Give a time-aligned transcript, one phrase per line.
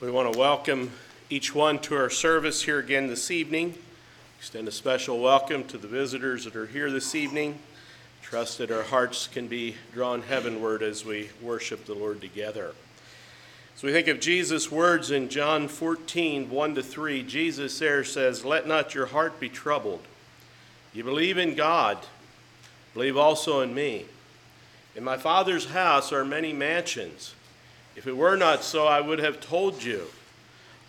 [0.00, 0.92] We want to welcome
[1.28, 3.74] each one to our service here again this evening.
[4.38, 7.58] Extend a special welcome to the visitors that are here this evening.
[8.22, 12.76] Trust that our hearts can be drawn heavenward as we worship the Lord together.
[13.74, 18.44] So we think of Jesus' words in John 14, 1 to 3, Jesus there says,
[18.44, 20.02] Let not your heart be troubled.
[20.94, 21.98] You believe in God,
[22.94, 24.04] believe also in me.
[24.94, 27.34] In my Father's house are many mansions.
[27.98, 30.06] If it were not so, I would have told you.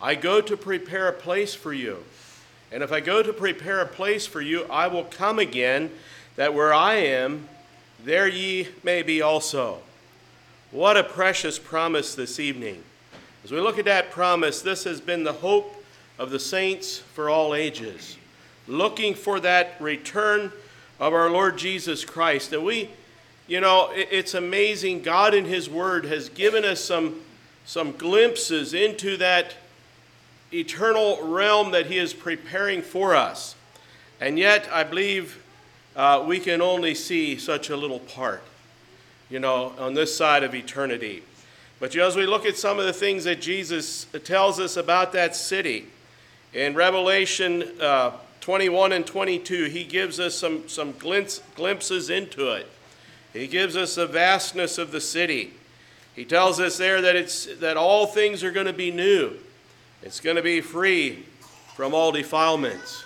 [0.00, 2.04] I go to prepare a place for you.
[2.70, 5.90] And if I go to prepare a place for you, I will come again,
[6.36, 7.48] that where I am,
[8.04, 9.80] there ye may be also.
[10.70, 12.84] What a precious promise this evening.
[13.42, 15.84] As we look at that promise, this has been the hope
[16.16, 18.18] of the saints for all ages,
[18.68, 20.52] looking for that return
[21.00, 22.52] of our Lord Jesus Christ.
[22.52, 22.88] And we
[23.50, 25.02] you know, it's amazing.
[25.02, 27.20] God in His Word has given us some,
[27.66, 29.56] some glimpses into that
[30.52, 33.56] eternal realm that He is preparing for us.
[34.20, 35.42] And yet, I believe
[35.96, 38.44] uh, we can only see such a little part,
[39.28, 41.24] you know, on this side of eternity.
[41.80, 44.76] But you know, as we look at some of the things that Jesus tells us
[44.76, 45.88] about that city,
[46.54, 52.68] in Revelation uh, 21 and 22, he gives us some, some glimpses into it.
[53.32, 55.52] He gives us the vastness of the city.
[56.16, 59.36] He tells us there that, it's, that all things are going to be new.
[60.02, 61.24] It's going to be free
[61.74, 63.04] from all defilements.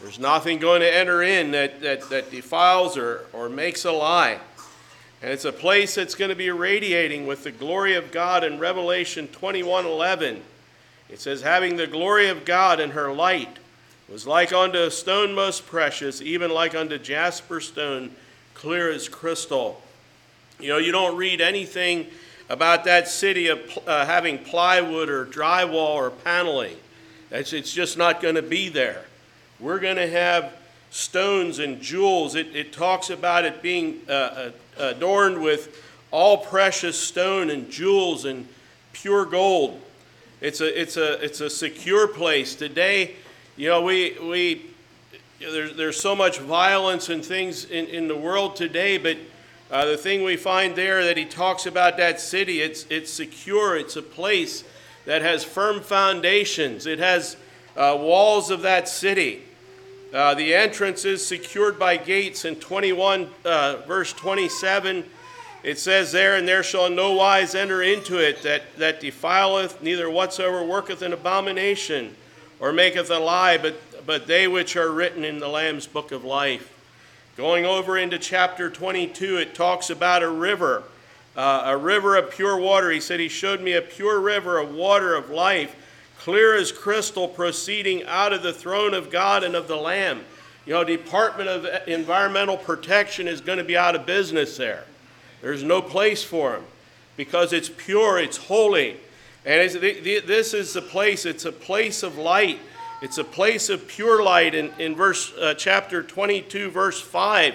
[0.00, 4.38] There's nothing going to enter in that, that, that defiles or, or makes a lie.
[5.22, 8.58] And it's a place that's going to be radiating with the glory of God in
[8.58, 10.42] Revelation 21 11.
[11.08, 13.58] It says, Having the glory of God in her light
[14.08, 18.10] was like unto a stone most precious, even like unto jasper stone
[18.54, 19.82] clear as crystal.
[20.58, 22.06] You know, you don't read anything
[22.48, 26.76] about that city of uh, having plywood or drywall or paneling.
[27.30, 29.04] It's, it's just not going to be there.
[29.58, 30.52] We're going to have
[30.90, 32.34] stones and jewels.
[32.34, 38.24] It, it talks about it being uh, uh, adorned with all precious stone and jewels
[38.24, 38.46] and
[38.92, 39.80] pure gold.
[40.40, 42.54] It's a, it's a, it's a secure place.
[42.54, 43.16] Today,
[43.56, 44.73] you know, we, we
[45.52, 49.16] there's, there's so much violence and things in, in the world today, but
[49.70, 53.76] uh, the thing we find there that he talks about that city, it's, it's secure,
[53.76, 54.64] it's a place
[55.06, 57.36] that has firm foundations, it has
[57.76, 59.42] uh, walls of that city.
[60.12, 62.44] Uh, the entrance is secured by gates.
[62.44, 65.04] In 21, uh, verse 27,
[65.64, 70.08] it says there, And there shall no wise enter into it that, that defileth, neither
[70.08, 72.14] whatsoever worketh an abomination,
[72.60, 73.74] or maketh a lie, but
[74.06, 76.70] but they which are written in the Lamb's book of life.
[77.36, 80.84] Going over into chapter 22, it talks about a river,
[81.36, 82.90] uh, a river of pure water.
[82.90, 85.74] He said, He showed me a pure river of water of life,
[86.18, 90.20] clear as crystal, proceeding out of the throne of God and of the Lamb.
[90.64, 94.84] You know, Department of Environmental Protection is going to be out of business there.
[95.42, 96.64] There's no place for them
[97.16, 98.96] because it's pure, it's holy.
[99.44, 102.58] And it's, this is the place, it's a place of light.
[103.04, 104.54] It's a place of pure light.
[104.54, 107.54] In, in verse uh, chapter 22, verse 5,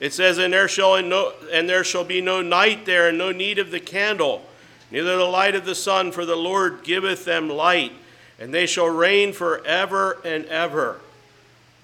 [0.00, 3.30] it says, and there, shall no, and there shall be no night there, and no
[3.30, 4.44] need of the candle,
[4.90, 7.92] neither the light of the sun, for the Lord giveth them light,
[8.40, 10.98] and they shall reign forever and ever.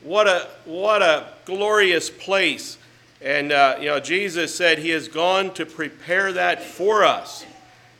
[0.03, 2.77] What a, what a glorious place.
[3.23, 7.47] And, uh, you know, Jesus said he has gone to prepare that for us.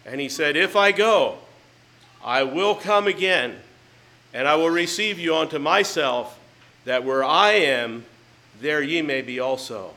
[0.05, 1.39] And he said, If I go,
[2.25, 3.61] I will come again
[4.37, 6.39] and I will receive you unto myself,
[6.85, 8.05] that where I am,
[8.61, 9.95] there ye may be also.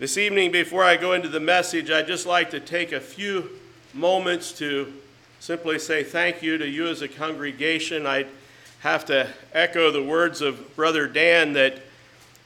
[0.00, 3.48] This evening, before I go into the message, I'd just like to take a few
[3.94, 4.92] moments to
[5.38, 8.04] simply say thank you to you as a congregation.
[8.04, 8.26] I'd
[8.80, 11.78] have to echo the words of Brother Dan that,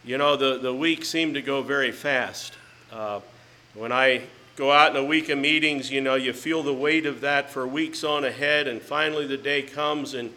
[0.04, 2.52] you know, the, the week seemed to go very fast.
[2.92, 3.20] Uh,
[3.72, 4.20] when I
[4.56, 7.48] go out in a week of meetings, you know, you feel the weight of that
[7.48, 10.30] for weeks on ahead, and finally the day comes and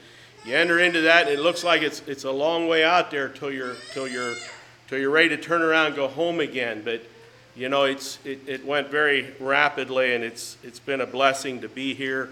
[0.48, 3.28] you enter into that, and it looks like it's, it's a long way out there
[3.28, 4.34] till you're, till, you're,
[4.88, 6.84] till you're ready to turn around and go home again.
[6.86, 7.02] But,
[7.54, 11.68] you know, it's, it, it went very rapidly, and it's, it's been a blessing to
[11.68, 12.30] be here.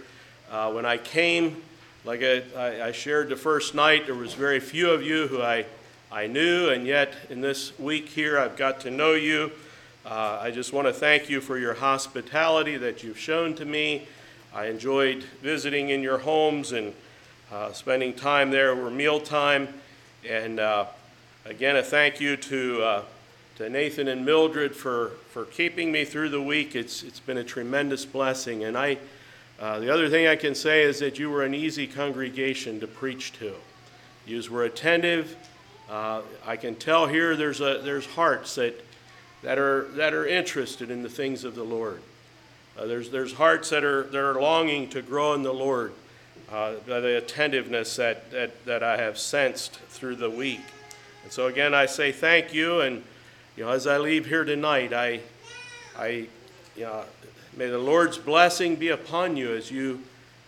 [0.49, 1.61] Uh, when I came,
[2.05, 5.65] like I, I shared the first night, there was very few of you who I,
[6.09, 9.51] I knew, and yet in this week here, I've got to know you.
[10.05, 14.07] Uh, I just want to thank you for your hospitality that you've shown to me.
[14.53, 16.93] I enjoyed visiting in your homes and
[17.55, 19.69] uh, spending time there over mealtime.
[20.27, 20.87] And uh,
[21.45, 23.03] again, a thank you to, uh,
[23.57, 26.75] to Nathan and Mildred for, for keeping me through the week.
[26.75, 28.65] It's, it's been a tremendous blessing.
[28.65, 28.97] And I,
[29.57, 32.87] Uh, the other thing I can say is that you were an easy congregation to
[32.87, 33.53] preach to.
[34.27, 35.37] You were attentive.
[35.89, 38.73] Uh, I can tell here there's, a, there's hearts that,
[39.43, 42.01] that, are, that are interested in the things of the Lord.
[42.77, 45.93] Uh, there's, there's hearts that are, that are longing to grow in the Lord
[46.55, 50.61] uh, the attentiveness that, that, that I have sensed through the week.
[51.23, 52.79] And so again, I say thank you.
[52.79, 53.03] And
[53.57, 55.19] you know, as I leave here tonight, I,
[55.97, 56.27] I,
[56.77, 57.03] you know,
[57.57, 60.01] may the Lord's blessing be upon you as you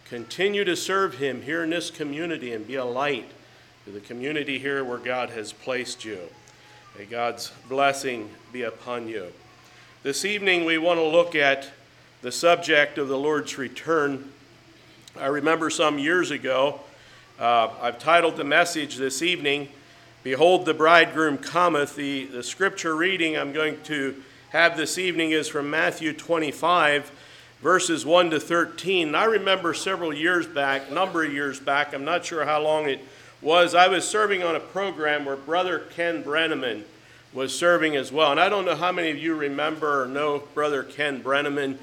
[0.06, 3.30] continue to serve Him here in this community and be a light
[3.83, 6.19] to the community here where God has placed you.
[6.98, 9.33] May God's blessing be upon you.
[10.04, 11.69] This evening, we want to look at
[12.21, 14.31] the subject of the Lord's return.
[15.19, 16.80] I remember some years ago,
[17.40, 19.69] uh, I've titled the message this evening,
[20.24, 21.96] Behold, the bridegroom cometh.
[21.96, 27.12] The, the scripture reading I'm going to have this evening is from Matthew 25,
[27.62, 29.16] verses 1 to 13.
[29.16, 33.00] I remember several years back, number of years back, I'm not sure how long it
[33.42, 36.84] was, I was serving on a program where Brother Ken Brenneman
[37.34, 38.31] was serving as well.
[38.31, 41.78] And I don't know how many of you remember or know Brother Ken Brenneman.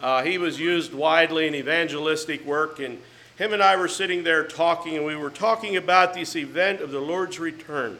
[0.00, 2.98] Uh, he was used widely in evangelistic work, and
[3.36, 6.90] him and I were sitting there talking, and we were talking about this event of
[6.90, 7.98] the Lord's return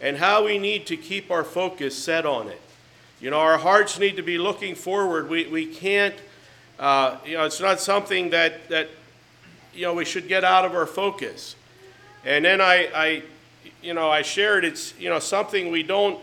[0.00, 2.60] and how we need to keep our focus set on it.
[3.20, 5.28] You know, our hearts need to be looking forward.
[5.28, 6.14] We, we can't,
[6.78, 8.90] uh, you know, it's not something that, that,
[9.72, 11.56] you know, we should get out of our focus.
[12.24, 13.22] And then I, I
[13.82, 16.18] you know, I shared it's, you know, something we don't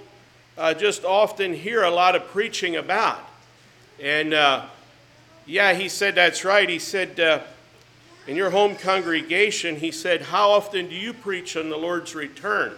[0.57, 3.23] uh, just often hear a lot of preaching about.
[4.01, 4.65] And uh,
[5.45, 6.69] yeah, he said, that's right.
[6.69, 7.41] He said, uh,
[8.27, 12.73] in your home congregation, he said, how often do you preach on the Lord's return?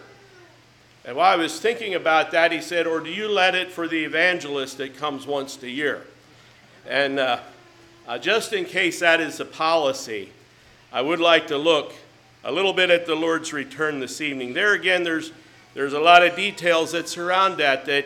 [1.06, 3.88] And while I was thinking about that, he said, or do you let it for
[3.89, 6.06] the evangelist that comes once a year?
[6.88, 7.39] And uh,
[8.07, 10.30] uh, just in case that is a policy,
[10.94, 11.94] I would like to look
[12.45, 14.54] a little bit at the Lord's return this evening.
[14.54, 15.33] There again, there's,
[15.74, 18.06] there's a lot of details that surround that that,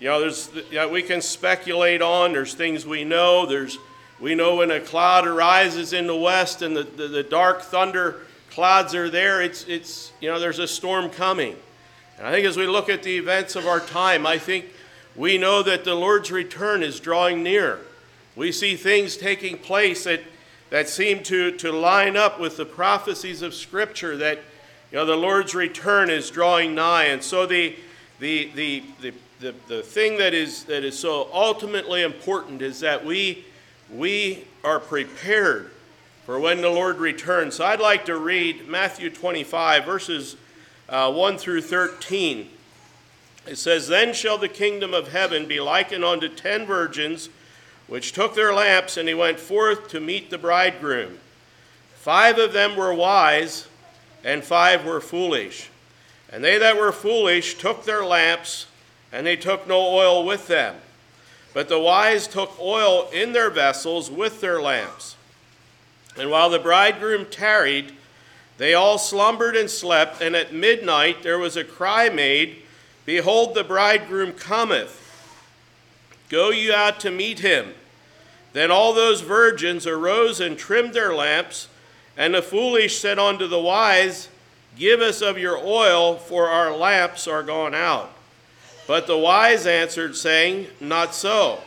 [0.00, 2.32] you know, there's, you know, we can speculate on.
[2.32, 3.46] There's things we know.
[3.46, 3.78] There's,
[4.22, 8.20] we know when a cloud arises in the west and the, the, the dark thunder
[8.50, 11.56] clouds are there, it's, it's, you know, there's a storm coming.
[12.16, 14.66] And I think as we look at the events of our time, I think
[15.16, 17.80] we know that the Lord's return is drawing near.
[18.36, 20.22] We see things taking place that
[20.72, 24.38] that seem to, to line up with the prophecies of Scripture that
[24.90, 27.04] you know, the Lord's return is drawing nigh.
[27.04, 27.76] And so the,
[28.20, 33.04] the, the, the, the, the thing that is, that is so ultimately important is that
[33.04, 33.44] we,
[33.92, 35.70] we are prepared
[36.24, 37.56] for when the Lord returns.
[37.56, 40.36] So I'd like to read Matthew 25, verses
[40.88, 42.48] uh, 1 through 13.
[43.46, 47.28] It says, Then shall the kingdom of heaven be likened unto ten virgins
[47.88, 51.18] which took their lamps, and they went forth to meet the bridegroom.
[51.96, 53.66] Five of them were wise,
[54.24, 55.68] and five were foolish.
[56.30, 58.66] And they that were foolish took their lamps,
[59.12, 60.76] and they took no oil with them.
[61.54, 65.16] But the wise took oil in their vessels with their lamps.
[66.16, 67.92] And while the bridegroom tarried,
[68.58, 72.56] they all slumbered and slept, and at midnight there was a cry made,
[73.04, 74.98] Behold, the bridegroom cometh.
[76.28, 77.74] Go you out to meet him.
[78.52, 81.68] Then all those virgins arose and trimmed their lamps,
[82.16, 84.28] and the foolish said unto the wise,
[84.76, 88.14] Give us of your oil, for our lamps are gone out.
[88.86, 91.60] But the wise answered, saying, Not so,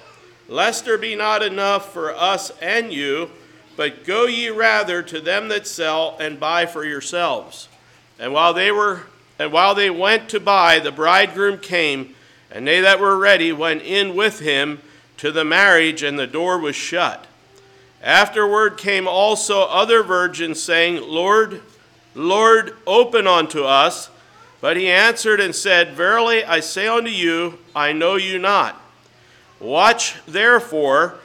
[0.47, 3.29] lest there be not enough for us and you,
[3.77, 7.67] but go ye rather to them that sell and buy for yourselves.
[8.19, 9.03] And while they were
[9.37, 12.15] and while they went to buy, the bridegroom came,
[12.49, 14.79] and they that were ready went in with him
[15.17, 17.25] to the marriage, and the door was shut.
[18.01, 21.61] Afterward came also other virgins, saying, Lord,
[22.13, 24.09] Lord, open unto us.
[24.65, 28.81] But he answered and said, Verily I say unto you, I know you not.
[29.59, 31.19] Watch therefore,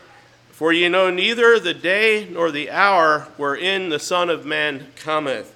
[0.50, 5.54] for ye know neither the day nor the hour wherein the Son of Man cometh.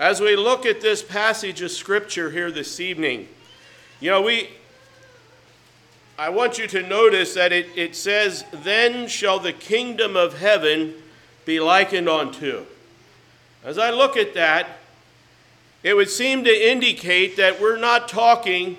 [0.00, 3.28] As we look at this passage of Scripture here this evening,
[4.00, 4.50] you know, we,
[6.18, 10.94] I want you to notice that it, it says, Then shall the kingdom of heaven
[11.44, 12.64] be likened unto.
[13.64, 14.78] As I look at that,
[15.82, 18.76] it would seem to indicate that we're not talking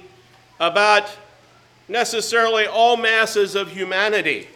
[0.59, 1.17] about
[1.87, 4.47] necessarily all masses of humanity.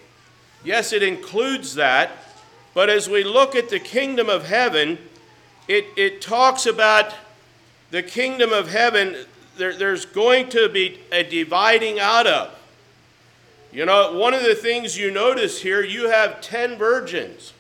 [0.64, 2.12] Yes, it includes that,
[2.74, 4.98] but as we look at the kingdom of heaven,
[5.68, 7.14] it, it talks about
[7.92, 9.16] the kingdom of heaven,
[9.58, 12.60] there, there's going to be a dividing out of.
[13.72, 17.54] You know, one of the things you notice here, you have 10 virgins.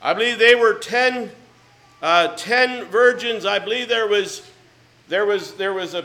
[0.00, 1.30] I believe they were 10,
[2.06, 3.44] uh, 10 virgins.
[3.44, 4.48] I believe there was,
[5.08, 6.04] there was, there was a,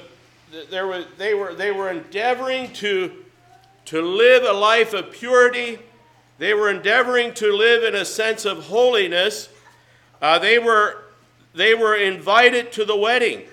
[0.71, 3.23] there was, they were, they were endeavoring to,
[3.85, 5.77] to live a life of purity.
[6.39, 9.49] They were endeavoring to live in a sense of holiness.
[10.23, 11.03] Uh, they, were,
[11.53, 13.43] they were invited to the wedding.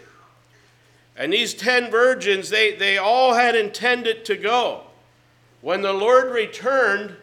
[1.19, 4.85] And these ten virgins, they, they all had intended to go.
[5.61, 7.15] When the Lord returned,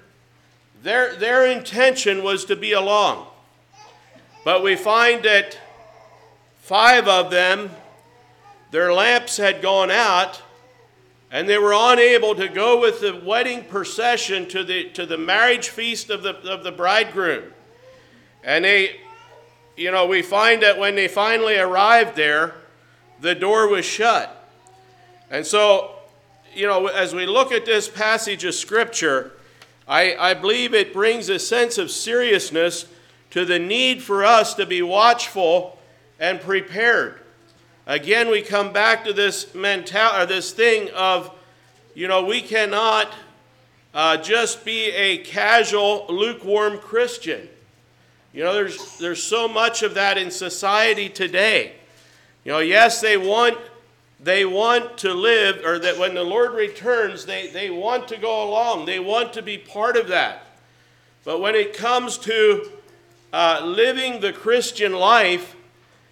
[0.84, 3.26] their, their intention was to be along.
[4.46, 5.58] But we find that
[6.60, 7.72] five of them,
[8.70, 10.40] their lamps had gone out,
[11.32, 15.70] and they were unable to go with the wedding procession to the, to the marriage
[15.70, 17.46] feast of the, of the bridegroom.
[18.44, 18.98] And they,
[19.76, 22.54] you know, we find that when they finally arrived there,
[23.22, 24.48] the door was shut.
[25.32, 25.96] And so,
[26.54, 29.32] you know, as we look at this passage of Scripture,
[29.88, 32.86] I, I believe it brings a sense of seriousness
[33.36, 35.78] to the need for us to be watchful
[36.22, 37.20] and prepared.
[37.86, 41.30] Again, we come back to this mental or this thing of,
[41.94, 43.12] you know, we cannot
[43.94, 47.50] uh, just be a casual, lukewarm Christian.
[48.32, 51.74] You know, there's there's so much of that in society today.
[52.46, 53.58] You know, yes, they want
[54.22, 58.50] they want to live, or that when the Lord returns, they, they want to go
[58.50, 58.86] along.
[58.86, 60.44] They want to be part of that.
[61.26, 62.72] But when it comes to
[63.34, 65.56] uh, living the Christian life,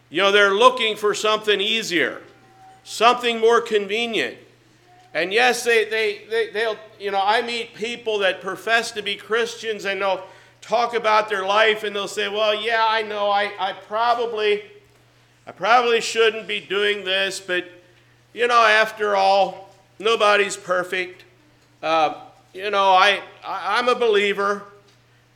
[0.10, 2.22] you know, they're looking for something easier,
[2.84, 4.38] something more convenient.
[5.14, 9.16] And yes, they, they, they, they'll, you know, I meet people that profess to be
[9.16, 10.24] Christians and they'll
[10.62, 14.64] talk about their life and they'll say, well, yeah, I know, I, I probably
[15.46, 17.66] I probably shouldn't be doing this, but
[18.34, 21.26] you know, after all, nobody's perfect.
[21.82, 22.16] Uh,
[22.54, 24.64] you know, I, I am a believer,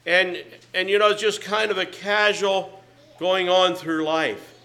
[0.08, 2.82] and and you know, it's just kind of a casual
[3.20, 4.56] going on through life.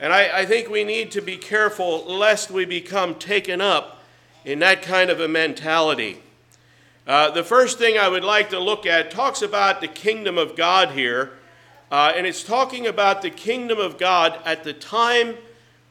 [0.00, 4.02] And I, I think we need to be careful lest we become taken up
[4.44, 6.20] in that kind of a mentality.
[7.06, 10.56] Uh, the first thing I would like to look at talks about the kingdom of
[10.56, 11.32] God here
[11.92, 15.36] uh, and it's talking about the kingdom of God at the time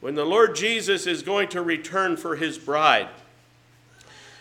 [0.00, 3.08] when the Lord Jesus is going to return for his bride.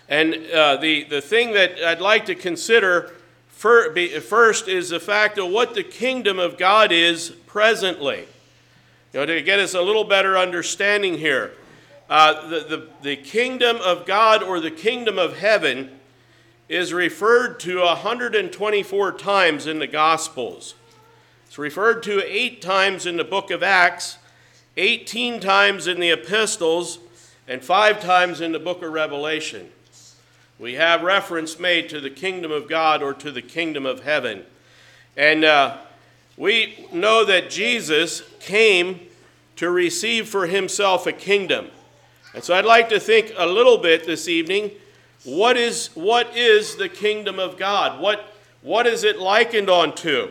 [0.09, 3.13] And uh, the, the thing that I'd like to consider
[3.51, 8.27] first is the fact of what the kingdom of God is presently.
[9.13, 11.53] You know, to get us a little better understanding here.
[12.09, 15.99] Uh, the, the, the kingdom of God or the kingdom of heaven
[16.67, 20.75] is referred to 124 times in the Gospels.
[21.45, 24.17] It's referred to eight times in the book of Acts,
[24.77, 26.99] 18 times in the epistles,
[27.45, 29.69] and five times in the book of Revelation.
[30.61, 34.45] We have reference made to the kingdom of God or to the kingdom of heaven.
[35.17, 35.77] And uh,
[36.37, 38.99] we know that Jesus came
[39.55, 41.71] to receive for himself a kingdom.
[42.35, 44.69] And so I'd like to think a little bit this evening
[45.23, 47.99] what is, what is the kingdom of God?
[47.99, 50.29] What, what is it likened unto?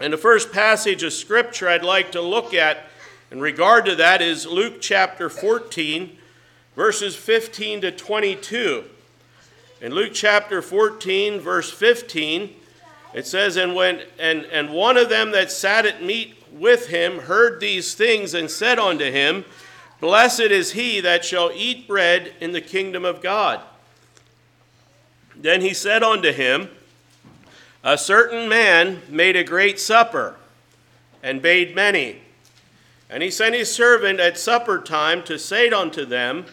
[0.00, 2.86] And the first passage of Scripture I'd like to look at
[3.30, 6.18] in regard to that is Luke chapter 14,
[6.74, 8.86] verses 15 to 22.
[9.82, 12.54] In Luke chapter 14, verse 15,
[13.14, 17.18] it says, And when and, and one of them that sat at meat with him
[17.18, 19.44] heard these things and said unto him,
[20.00, 23.60] Blessed is he that shall eat bread in the kingdom of God.
[25.34, 26.68] Then he said unto him,
[27.82, 30.36] a certain man made a great supper
[31.24, 32.20] and bade many.
[33.10, 36.46] And he sent his servant at supper time to say unto them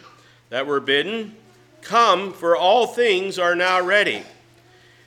[0.48, 1.36] that were bidden,
[1.82, 4.22] Come, for all things are now ready.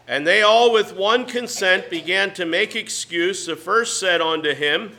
[0.08, 3.46] And they all with one consent began to make excuse.
[3.46, 4.96] The first said unto him,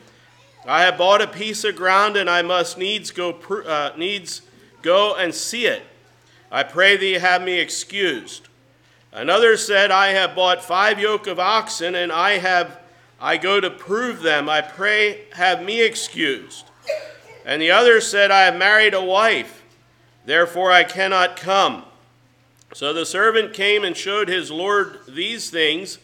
[0.67, 4.43] I have bought a piece of ground, and I must needs go, uh, needs
[4.83, 5.83] go and see it.
[6.51, 8.49] I pray thee have me excused.
[9.13, 12.81] Another said, I have bought five yoke of oxen, and I have
[13.25, 14.51] I go to prove them.
[14.51, 16.67] I pray, have me excused.
[17.47, 19.64] And the other said, I have married a wife,
[20.25, 21.85] therefore I cannot come.
[22.75, 25.99] So the servant came and showed his Lord these things,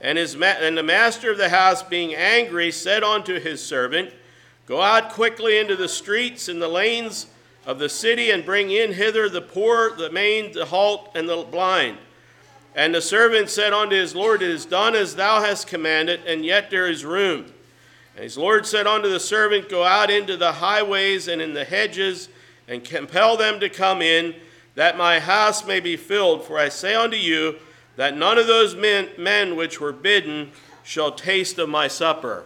[0.00, 4.12] and, his ma- and the master of the house, being angry, said unto his servant,
[4.66, 7.26] Go out quickly into the streets and the lanes
[7.64, 11.44] of the city, and bring in hither the poor, the maimed, the halt, and the
[11.44, 11.98] blind.
[12.74, 16.44] And the servant said unto his Lord, It is done as thou hast commanded, and
[16.44, 17.46] yet there is room.
[18.14, 21.64] And his Lord said unto the servant, Go out into the highways and in the
[21.64, 22.28] hedges,
[22.68, 24.34] and compel them to come in,
[24.74, 26.44] that my house may be filled.
[26.44, 27.56] For I say unto you,
[27.96, 30.52] that none of those men, men which were bidden
[30.84, 32.44] shall taste of my supper.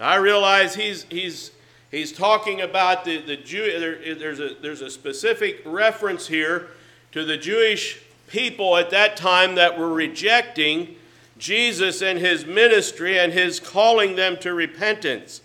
[0.00, 1.52] I realize he's, he's,
[1.90, 6.68] he's talking about the, the Jew, there, there's, a, there's a specific reference here
[7.12, 10.96] to the Jewish people at that time that were rejecting
[11.38, 15.42] Jesus and his ministry and his calling them to repentance.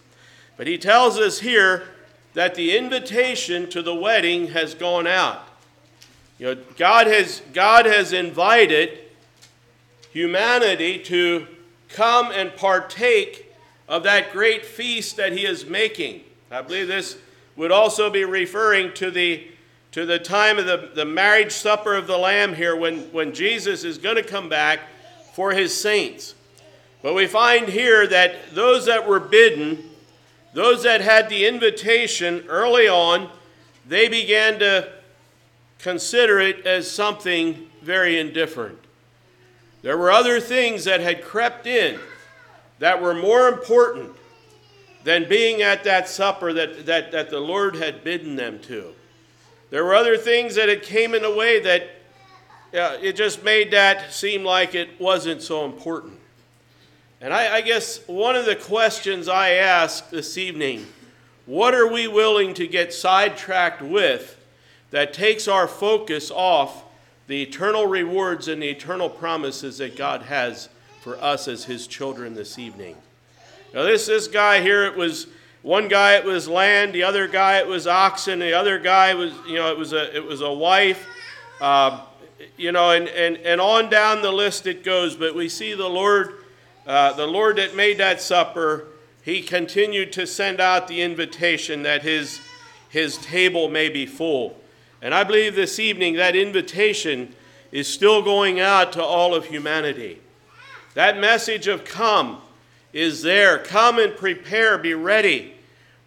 [0.56, 1.90] But he tells us here
[2.38, 5.42] that the invitation to the wedding has gone out.
[6.38, 9.00] You know, God has, God has invited
[10.12, 11.48] humanity to
[11.90, 13.52] come and partake
[13.88, 16.22] of that great feast that he is making.
[16.52, 17.18] I believe this
[17.56, 19.48] would also be referring to the,
[19.94, 23.84] to the time of the, the marriage supper of the Lamb here when, when Jesus
[23.84, 24.82] is going to come back
[25.34, 26.36] for his saints.
[27.02, 29.87] But we find here that those that were bidden,
[30.58, 33.30] those that had the invitation early on,
[33.88, 34.92] they began to
[35.78, 38.80] consider it as something very indifferent.
[39.84, 42.00] There were other things that had crept in
[42.80, 44.16] that were more important
[45.04, 48.96] than being at that supper that, that, that the Lord had bidden them to.
[49.70, 51.84] There were other things that had came in a way that
[52.74, 56.17] uh, it just made that seem like it wasn't so important.
[57.20, 60.86] And I, I guess one of the questions I ask this evening
[61.48, 64.38] what are we willing to get sidetracked with
[64.92, 66.84] that takes our focus off
[67.28, 70.70] the eternal rewards and the eternal promises that God has
[71.02, 72.96] for us as His children this evening.
[73.74, 75.28] Now, this, this guy here, it was
[75.62, 79.34] one guy, it was land, the other guy, it was oxen, the other guy was,
[79.48, 81.06] you know, it was a, it was a wife,
[81.60, 82.02] uh,
[82.58, 85.16] you know, and, and, and on down the list it goes.
[85.16, 86.37] But we see the Lord,
[86.88, 88.88] uh, the Lord that made that supper,
[89.22, 92.42] He continued to send out the invitation that His,
[92.90, 94.60] his table may be full.
[95.02, 97.36] And I believe this evening that invitation
[97.72, 100.22] is still going out to all of humanity.
[100.96, 102.42] That message of come
[102.94, 103.60] is there.
[103.60, 105.54] Come and prepare, be ready.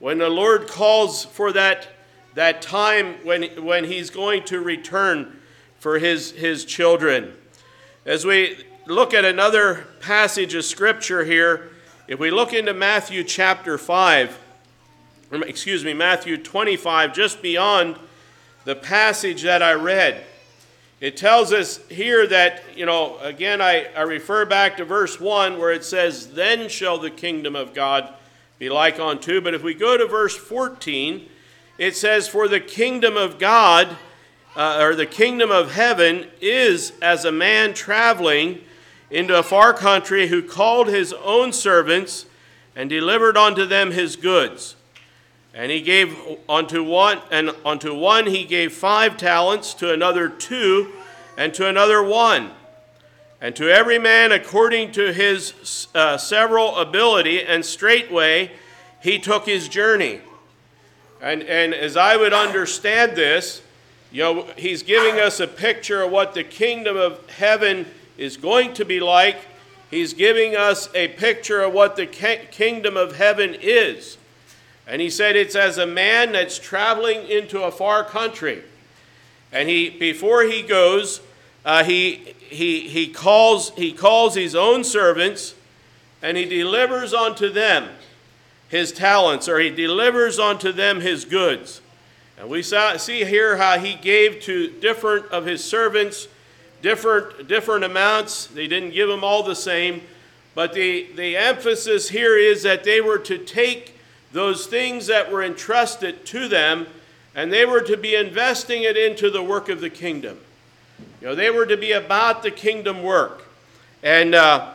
[0.00, 1.87] When the Lord calls for that,
[2.35, 5.37] that time when, when He's going to return
[5.81, 7.35] for his, his children.
[8.05, 11.70] As we look at another passage of Scripture here,
[12.09, 14.37] if we look into Matthew chapter 5,
[15.46, 17.96] excuse me, Matthew 25, just beyond
[18.64, 20.24] the passage that I read.
[21.00, 25.57] It tells us here that, you know, again, I, I refer back to verse 1
[25.57, 28.12] where it says, Then shall the kingdom of God
[28.59, 29.40] be like unto.
[29.40, 31.29] But if we go to verse 14,
[31.79, 33.96] it says, For the kingdom of God,
[34.57, 38.62] uh, or the kingdom of heaven, is as a man traveling
[39.11, 42.27] into a far country who called his own servants
[42.77, 44.77] and delivered unto them his goods.
[45.53, 46.16] And he gave
[46.49, 50.92] unto one, and unto one he gave five talents, to another two,
[51.37, 52.51] and to another one,
[53.40, 57.42] and to every man according to his uh, several ability.
[57.42, 58.53] And straightway
[59.03, 60.20] he took his journey.
[61.20, 63.62] And, and as I would understand this,
[64.12, 68.75] you know, he's giving us a picture of what the kingdom of heaven is going
[68.75, 69.38] to be like.
[69.90, 74.18] He's giving us a picture of what the kingdom of heaven is.
[74.87, 78.62] And he said it's as a man that's traveling into a far country.
[79.53, 81.20] And he, before he goes,
[81.64, 85.55] uh, he, he, he, calls, he calls his own servants
[86.23, 87.88] and he delivers unto them
[88.68, 91.81] his talents, or he delivers unto them his goods.
[92.38, 96.29] And we saw, see here how he gave to different of his servants
[96.83, 98.47] different, different amounts.
[98.47, 100.03] They didn't give them all the same.
[100.55, 103.97] But the, the emphasis here is that they were to take
[104.33, 106.87] those things that were entrusted to them,
[107.35, 110.38] and they were to be investing it into the work of the kingdom.
[111.21, 113.47] You know, they were to be about the kingdom work.
[114.03, 114.73] And, uh,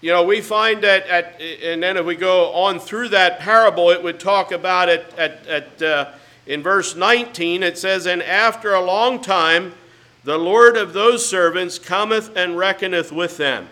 [0.00, 3.90] you know, we find that, at, and then if we go on through that parable,
[3.90, 6.12] it would talk about it at, at uh,
[6.46, 7.62] in verse 19.
[7.62, 9.74] It says, And after a long time,
[10.24, 13.68] the Lord of those servants cometh and reckoneth with them.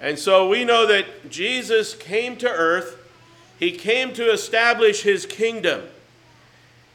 [0.00, 2.98] And so we know that Jesus came to earth
[3.58, 5.82] he came to establish his kingdom.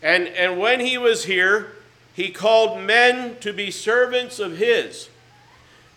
[0.02, 1.74] And, and when he was here,
[2.14, 5.10] he called men to be servants of his.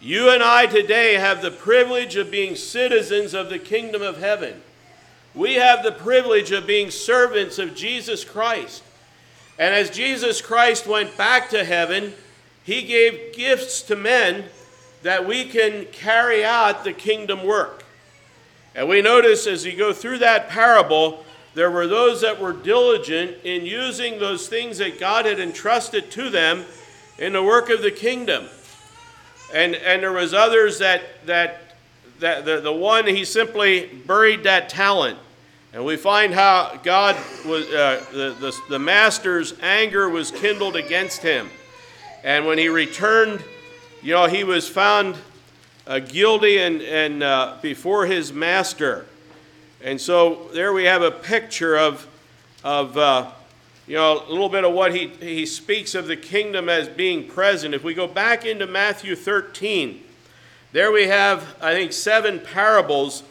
[0.01, 4.63] You and I today have the privilege of being citizens of the kingdom of heaven.
[5.35, 8.83] We have the privilege of being servants of Jesus Christ.
[9.59, 12.15] And as Jesus Christ went back to heaven,
[12.65, 14.45] he gave gifts to men
[15.03, 17.85] that we can carry out the kingdom work.
[18.75, 23.37] And we notice as you go through that parable, there were those that were diligent
[23.45, 26.65] in using those things that God had entrusted to them
[27.19, 28.47] in the work of the kingdom.
[29.53, 31.75] And, and there was others that, that,
[32.21, 35.19] that the, the one, he simply buried that talent.
[35.75, 41.23] And we find how God was, uh, the, the, the master's anger was kindled against
[41.23, 41.51] him.
[42.25, 43.43] And when he returned,
[44.03, 45.17] you know, he was found
[45.87, 49.07] uh, guilty and, and uh, before his master.
[49.83, 52.07] And so there we have a picture of,
[52.63, 53.31] of uh,
[53.89, 57.27] you know, a little bit of what he, he speaks of the kingdom as being
[57.27, 57.75] present.
[57.75, 60.01] If we go back into Matthew 13,
[60.71, 63.25] there we have, I think, seven parables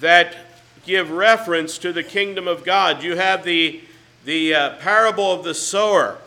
[0.00, 0.36] that
[0.84, 3.02] give reference to the kingdom of God.
[3.02, 3.80] You have the,
[4.26, 6.18] the uh, parable of the sower.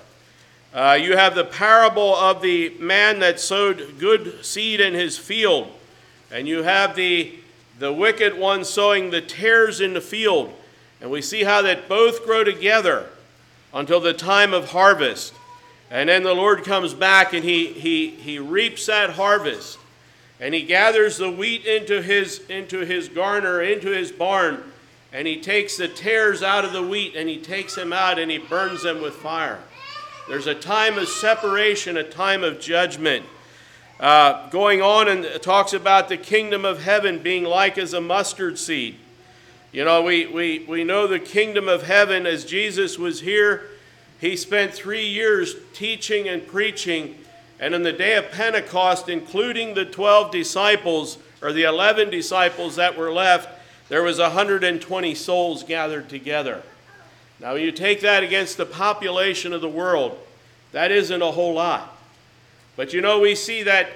[0.73, 5.71] Uh, you have the parable of the man that sowed good seed in his field.
[6.31, 7.33] And you have the,
[7.79, 10.53] the wicked one sowing the tares in the field.
[11.01, 13.07] And we see how that both grow together
[13.73, 15.33] until the time of harvest.
[15.89, 19.79] And then the Lord comes back and he, he, he reaps that harvest.
[20.39, 24.63] And he gathers the wheat into his, into his garner, into his barn,
[25.11, 28.29] and he takes the tares out of the wheat and he takes them out and
[28.29, 29.59] he burns them with fire.
[30.29, 33.25] There's a time of separation, a time of judgment.
[33.99, 38.59] Uh, going on and talks about the kingdom of heaven being like as a mustard
[38.59, 38.95] seed.
[39.71, 43.63] You know, we, we, we know the kingdom of heaven as Jesus was here.
[44.21, 47.15] He spent three years teaching and preaching
[47.59, 52.97] and on the day of Pentecost, including the 12 disciples, or the 11 disciples that
[52.97, 53.49] were left,
[53.89, 56.63] there was 120 souls gathered together.
[57.39, 60.19] Now, when you take that against the population of the world,
[60.73, 61.97] that isn't a whole lot.
[62.75, 63.89] But you know, we see that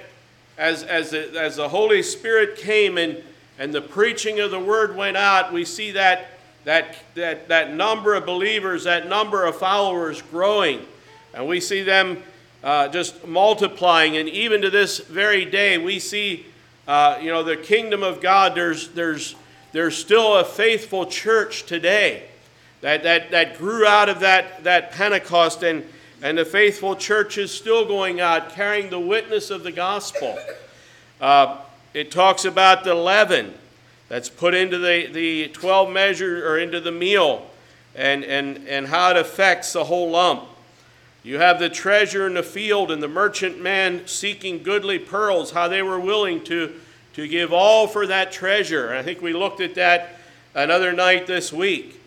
[0.56, 3.22] as, as, the, as the Holy Spirit came and,
[3.58, 6.28] and the preaching of the word went out, we see that,
[6.64, 10.80] that, that, that number of believers, that number of followers growing.
[11.34, 12.22] And we see them
[12.62, 14.16] uh, just multiplying.
[14.16, 16.46] And even to this very day, we see,
[16.88, 19.34] uh, you know, the kingdom of God, there's, there's,
[19.72, 22.28] there's still a faithful church today
[22.84, 25.62] that, that, that grew out of that, that Pentecost.
[25.62, 25.88] And,
[26.20, 30.38] and the faithful church is still going out carrying the witness of the gospel.
[31.18, 31.62] Uh,
[31.94, 33.54] it talks about the leaven
[34.10, 37.48] that's put into the, the 12 measure or into the meal
[37.94, 40.44] and, and, and how it affects the whole lump.
[41.22, 45.68] You have the treasure in the field and the merchant man seeking goodly pearls, how
[45.68, 46.78] they were willing to,
[47.14, 48.92] to give all for that treasure.
[48.92, 50.16] I think we looked at that
[50.54, 52.02] another night this week.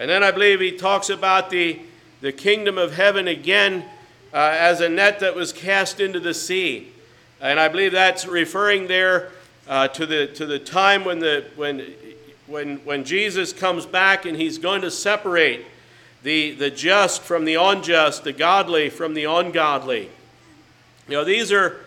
[0.00, 1.78] And then I believe he talks about the,
[2.22, 3.84] the kingdom of heaven again
[4.32, 6.90] uh, as a net that was cast into the sea.
[7.38, 9.30] And I believe that's referring there
[9.68, 11.84] uh, to, the, to the time when, the, when,
[12.46, 15.66] when, when Jesus comes back and he's going to separate
[16.22, 20.08] the, the just from the unjust, the godly from the ungodly.
[21.08, 21.84] You know, these are,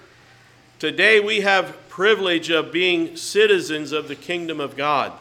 [0.78, 5.14] today we have privilege of being citizens of the kingdom of God.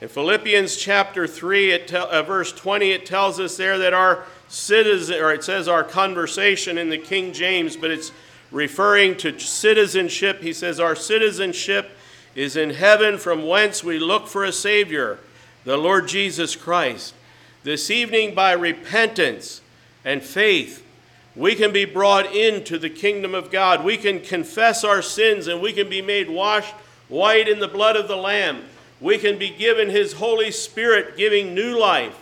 [0.00, 4.24] In Philippians chapter 3, it te- uh, verse 20, it tells us there that our
[4.48, 8.12] citizen, or it says our conversation in the King James, but it's
[8.50, 10.40] referring to citizenship.
[10.40, 11.90] He says, Our citizenship
[12.34, 15.18] is in heaven, from whence we look for a Savior,
[15.64, 17.14] the Lord Jesus Christ
[17.62, 19.60] this evening, by repentance
[20.04, 20.86] and faith,
[21.36, 23.84] we can be brought into the kingdom of God.
[23.84, 26.74] We can confess our sins and we can be made washed
[27.08, 28.64] white in the blood of the Lamb.
[29.00, 32.16] We can be given His Holy Spirit, giving new life,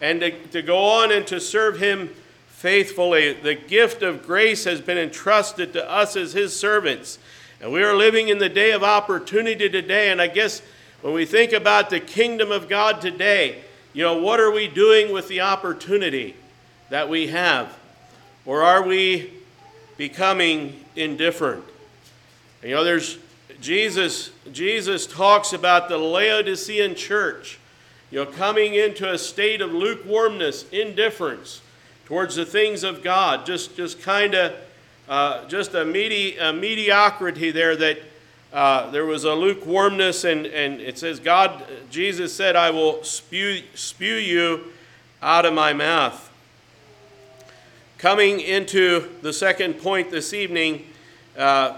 [0.00, 2.10] and to, to go on and to serve Him
[2.48, 3.32] faithfully.
[3.32, 7.18] The gift of grace has been entrusted to us as His servants.
[7.60, 10.10] And we are living in the day of opportunity today.
[10.10, 10.62] And I guess
[11.02, 13.62] when we think about the kingdom of God today,
[13.92, 16.36] you know, what are we doing with the opportunity
[16.90, 17.76] that we have?
[18.46, 19.32] Or are we
[19.96, 21.64] becoming indifferent?
[22.62, 23.18] You know, there's
[23.60, 27.58] Jesus, Jesus talks about the Laodicean church,
[28.10, 31.60] you know, coming into a state of lukewarmness, indifference
[32.06, 34.54] towards the things of God, just, just kind of,
[35.08, 37.98] uh, just a, medi- a mediocrity there that
[38.52, 43.62] uh, there was a lukewarmness, and, and it says, God, Jesus said, I will spew,
[43.74, 44.72] spew you
[45.22, 46.28] out of my mouth.
[47.98, 50.86] Coming into the second point this evening,
[51.36, 51.76] uh,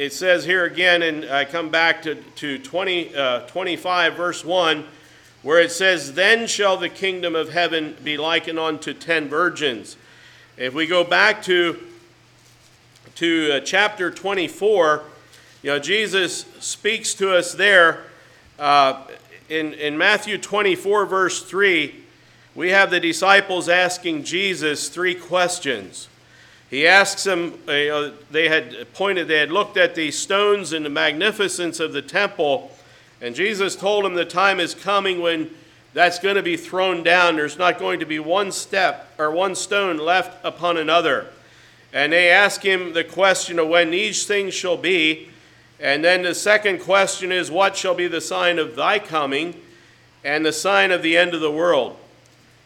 [0.00, 4.82] it says here again, and I come back to, to 20, uh, 25, verse 1,
[5.42, 9.98] where it says, Then shall the kingdom of heaven be likened unto ten virgins.
[10.56, 11.78] If we go back to,
[13.16, 15.02] to uh, chapter 24,
[15.62, 18.04] you know, Jesus speaks to us there
[18.58, 19.02] uh,
[19.50, 21.94] in, in Matthew 24, verse 3.
[22.54, 26.08] We have the disciples asking Jesus three questions.
[26.70, 30.86] He asks them, you know, they had pointed, they had looked at the stones and
[30.86, 32.70] the magnificence of the temple,
[33.20, 35.50] and Jesus told them the time is coming when
[35.92, 37.36] that's going to be thrown down.
[37.36, 41.26] There's not going to be one step or one stone left upon another.
[41.92, 45.28] And they ask him the question of when these things shall be.
[45.80, 49.60] And then the second question is, What shall be the sign of thy coming
[50.22, 51.96] and the sign of the end of the world?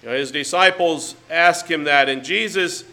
[0.03, 2.85] You know, his disciples ask him that, and Jesus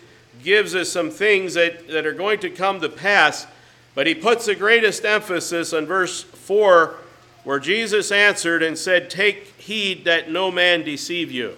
[0.43, 3.47] gives us some things that, that are going to come to pass,
[3.95, 6.95] but he puts the greatest emphasis on verse 4,
[7.43, 11.55] where Jesus answered and said, Take heed that no man deceive you.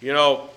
[0.00, 0.50] You know,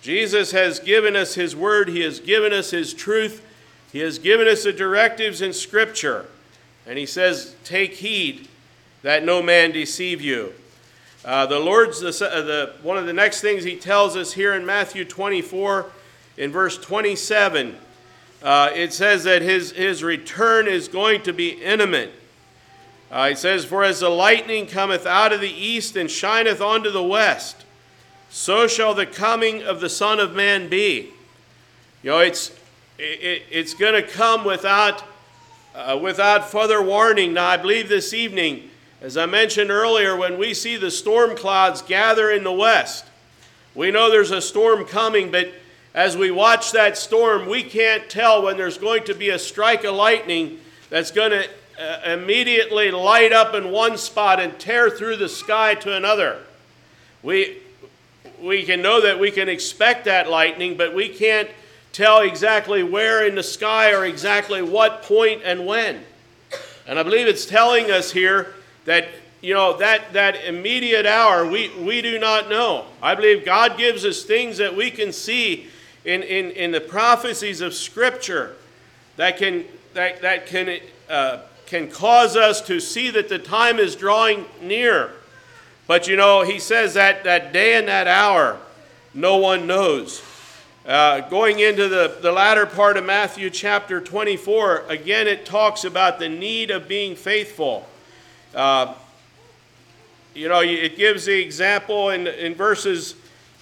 [0.00, 3.44] Jesus has given us his word, he has given us his truth,
[3.92, 6.26] he has given us the directives in Scripture.
[6.86, 8.48] And he says, Take heed
[9.02, 10.52] that no man deceive you.
[11.24, 14.52] Uh, the Lord's, the, uh, the, one of the next things he tells us here
[14.52, 15.86] in Matthew 24
[16.36, 17.76] in verse 27,
[18.42, 22.12] uh, it says that his, his return is going to be intimate.
[23.10, 26.90] Uh, it says, For as the lightning cometh out of the east and shineth unto
[26.90, 27.64] the west,
[28.28, 31.10] so shall the coming of the Son of Man be.
[32.02, 32.50] You know, it's,
[32.98, 35.04] it, it's going to come without,
[35.74, 37.32] uh, without further warning.
[37.34, 38.68] Now, I believe this evening,
[39.00, 43.04] as I mentioned earlier, when we see the storm clouds gather in the west,
[43.74, 45.52] we know there's a storm coming, but
[45.94, 49.84] as we watch that storm, we can't tell when there's going to be a strike
[49.84, 50.58] of lightning
[50.90, 55.74] that's going to uh, immediately light up in one spot and tear through the sky
[55.76, 56.40] to another.
[57.22, 57.58] We,
[58.42, 61.48] we can know that we can expect that lightning, but we can't
[61.92, 66.02] tell exactly where in the sky or exactly what point and when.
[66.88, 68.54] And I believe it's telling us here
[68.84, 69.08] that,
[69.40, 72.84] you know, that, that immediate hour, we, we do not know.
[73.00, 75.68] I believe God gives us things that we can see
[76.04, 78.56] in, in, in the prophecies of Scripture
[79.16, 79.64] that can,
[79.94, 85.12] that, that can, uh, can cause us to see that the time is drawing near.
[85.86, 88.58] But you know, he says that that day and that hour,
[89.12, 90.22] no one knows.
[90.86, 96.18] Uh, going into the, the latter part of Matthew chapter 24, again it talks about
[96.18, 97.86] the need of being faithful.
[98.54, 98.94] Uh,
[100.34, 103.14] you know, it gives the example in, in verses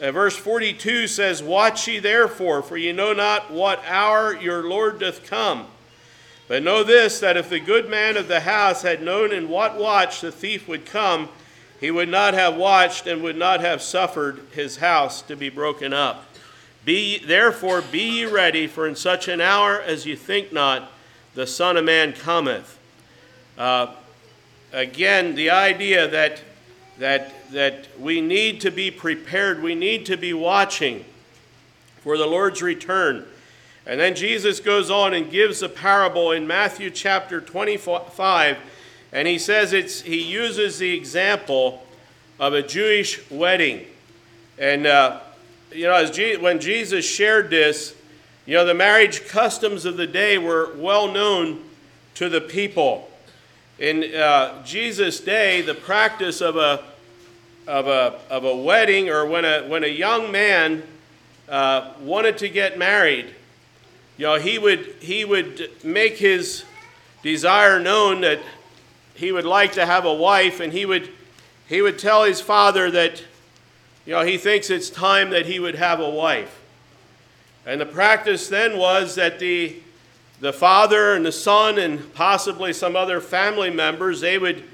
[0.02, 4.98] uh, verse 42 says, Watch ye therefore, for ye know not what hour your Lord
[4.98, 5.68] doth come.
[6.48, 9.78] But know this, that if the good man of the house had known in what
[9.78, 11.28] watch the thief would come,
[11.80, 15.92] he would not have watched and would not have suffered his house to be broken
[15.92, 16.24] up.
[16.84, 20.90] Be therefore be ye ready, for in such an hour as ye think not,
[21.34, 22.76] the Son of Man cometh.
[23.56, 23.94] Uh,
[24.72, 26.42] again, the idea that
[27.02, 31.04] that, that we need to be prepared, we need to be watching
[32.02, 33.26] for the Lord's return.
[33.84, 38.56] And then Jesus goes on and gives a parable in Matthew chapter 25,
[39.12, 41.84] and he says it's, he uses the example
[42.38, 43.84] of a Jewish wedding.
[44.56, 45.22] And, uh,
[45.72, 47.96] you know, as Je- when Jesus shared this,
[48.46, 51.64] you know, the marriage customs of the day were well known
[52.14, 53.10] to the people.
[53.80, 56.91] In uh, Jesus' day, the practice of a,
[57.66, 60.82] of a, of a wedding or when a, when a young man
[61.48, 63.26] uh, wanted to get married,
[64.16, 66.64] you know, he would, he would make his
[67.22, 68.40] desire known that
[69.14, 71.08] he would like to have a wife, and he would,
[71.68, 73.22] he would tell his father that,
[74.04, 76.60] you know, he thinks it's time that he would have a wife.
[77.64, 79.76] And the practice then was that the,
[80.40, 84.64] the father and the son and possibly some other family members, they would,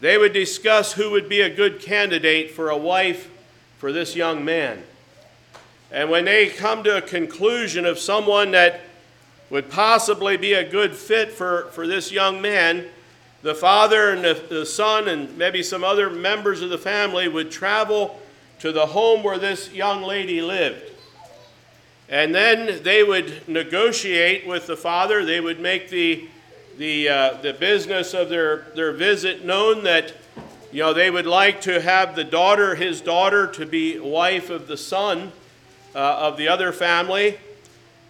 [0.00, 3.30] they would discuss who would be a good candidate for a wife
[3.78, 4.82] for this young man.
[5.90, 8.80] And when they come to a conclusion of someone that
[9.50, 12.86] would possibly be a good fit for, for this young man,
[13.42, 17.50] the father and the, the son and maybe some other members of the family would
[17.50, 18.20] travel
[18.58, 20.90] to the home where this young lady lived.
[22.08, 25.24] And then they would negotiate with the father.
[25.24, 26.28] They would make the,
[26.78, 30.12] the, uh, the business of their, their visit known that
[30.72, 34.68] you know, they would like to have the daughter, his daughter, to be wife of
[34.68, 35.32] the son
[35.94, 37.38] uh, of the other family.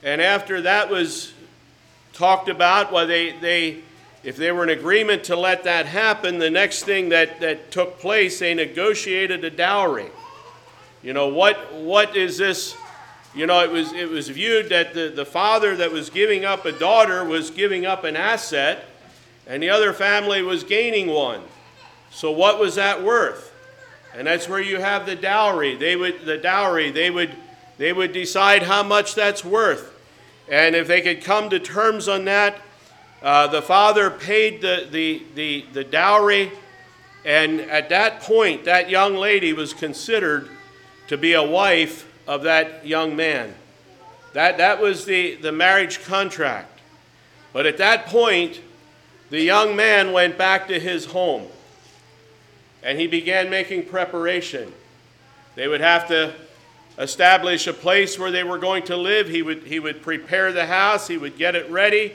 [0.02, 1.32] And after that was
[2.12, 3.82] talked about, well, they, they,
[4.24, 8.00] if they were in agreement to let that happen, the next thing that, that took
[8.00, 10.10] place, they negotiated a dowry.
[11.02, 12.74] You know, what, what is this?
[13.36, 16.64] You know, it was, it was viewed that the, the father that was giving up
[16.64, 18.86] a daughter was giving up an asset,
[19.46, 21.42] and the other family was gaining one.
[22.10, 23.52] So what was that worth?
[24.14, 25.76] And that's where you have the dowry.
[25.76, 27.36] They would the dowry, they would
[27.76, 29.92] they would decide how much that's worth.
[30.50, 32.56] And if they could come to terms on that,
[33.22, 36.52] uh, the father paid the, the, the, the dowry,
[37.24, 40.48] and at that point, that young lady was considered
[41.08, 43.54] to be a wife of that young man.
[44.32, 46.80] That, that was the, the marriage contract.
[47.52, 48.60] But at that point,
[49.30, 51.46] the young man went back to his home
[52.82, 54.72] and he began making preparation.
[55.54, 56.32] They would have to
[56.98, 59.28] establish a place where they were going to live.
[59.28, 62.12] He would, he would prepare the house, he would get it ready.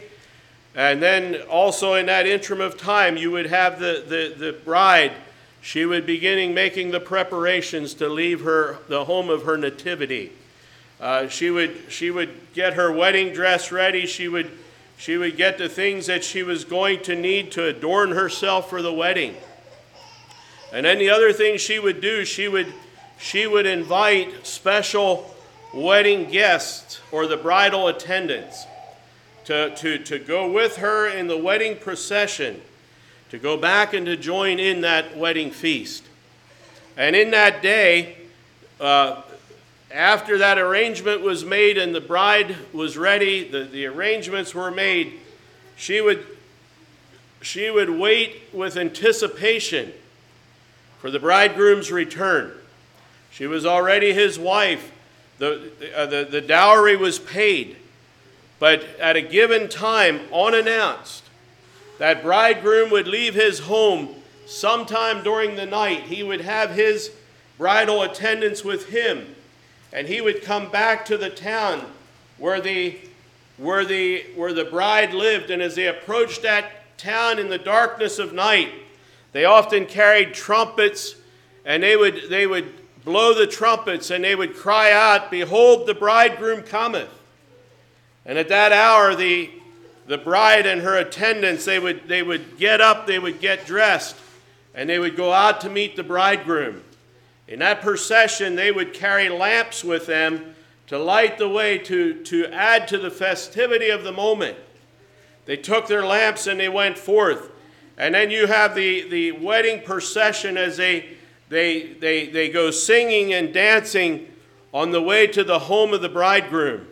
[0.73, 5.11] And then also in that interim of time, you would have the, the, the bride.
[5.61, 10.31] She would beginning making the preparations to leave her the home of her nativity.
[10.99, 14.05] Uh, she would she would get her wedding dress ready.
[14.05, 14.51] She would
[14.97, 18.81] she would get the things that she was going to need to adorn herself for
[18.81, 19.35] the wedding.
[20.73, 22.73] And then the other thing she would do, she would
[23.17, 25.33] she would invite special
[25.73, 28.65] wedding guests or the bridal attendants
[29.45, 32.61] to, to, to go with her in the wedding procession,
[33.31, 36.03] to go back and to join in that wedding feast.
[36.97, 38.17] And in that day,
[38.79, 39.21] uh,
[39.89, 45.13] after that arrangement was made and the bride was ready, the, the arrangements were made,
[45.77, 46.25] she would,
[47.41, 49.93] she would wait with anticipation
[50.99, 52.51] for the bridegroom's return.
[53.31, 54.91] She was already his wife.
[55.37, 57.77] The, uh, the, the dowry was paid.
[58.59, 61.23] But at a given time, unannounced,
[62.01, 64.09] that bridegroom would leave his home
[64.47, 66.01] sometime during the night.
[66.01, 67.11] He would have his
[67.59, 69.35] bridal attendants with him
[69.93, 71.85] and he would come back to the town
[72.39, 72.97] where the,
[73.57, 75.51] where the, where the bride lived.
[75.51, 78.71] And as they approached that town in the darkness of night,
[79.31, 81.17] they often carried trumpets
[81.65, 82.73] and they would, they would
[83.05, 87.11] blow the trumpets and they would cry out, Behold, the bridegroom cometh.
[88.25, 89.51] And at that hour, the,
[90.11, 94.17] the bride and her attendants, they would, they would get up, they would get dressed,
[94.75, 96.83] and they would go out to meet the bridegroom.
[97.47, 100.53] In that procession, they would carry lamps with them
[100.87, 104.57] to light the way to, to add to the festivity of the moment.
[105.45, 107.49] They took their lamps and they went forth.
[107.97, 111.11] And then you have the, the wedding procession as they,
[111.47, 114.27] they, they, they go singing and dancing
[114.73, 116.87] on the way to the home of the bridegroom.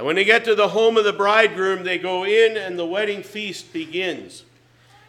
[0.00, 2.86] And when they get to the home of the bridegroom, they go in and the
[2.86, 4.44] wedding feast begins.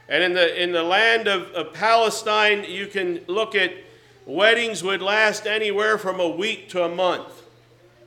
[0.10, 3.71] And in the, in the land of, of Palestine, you can look at
[4.25, 7.43] Weddings would last anywhere from a week to a month.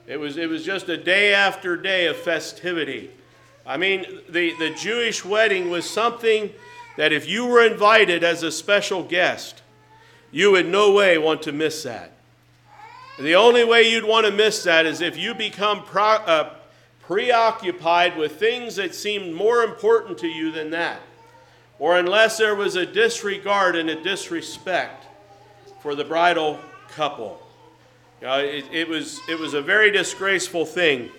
[0.07, 3.11] It was, it was just a day after day of festivity.
[3.65, 6.51] I mean, the, the Jewish wedding was something
[6.99, 9.63] that if you were invited as a special guest,
[10.31, 12.13] you would no way want to miss that.
[13.19, 16.51] The only way you'd want to miss that is if you become pro, uh,
[17.07, 21.01] preoccupied with things that seemed more important to you than that,
[21.79, 25.07] or unless there was a disregard and a disrespect
[25.83, 27.41] for the bridal couple.
[28.23, 31.11] Uh, it, it, was, it was a very disgraceful thing